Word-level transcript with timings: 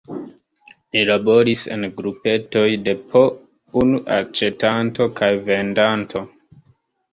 Ni 0.95 1.01
laboris 1.09 1.61
en 1.75 1.85
grupetoj 1.99 2.65
de 2.89 2.95
po 3.13 3.23
unu 3.83 4.01
aĉetanto 4.19 5.11
kaj 5.23 5.33
vendanto. 5.53 6.27